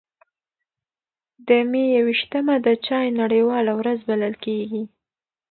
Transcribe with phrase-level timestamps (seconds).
[1.47, 4.83] د مې یو ویشتمه د چای نړیواله ورځ بلل کېږي.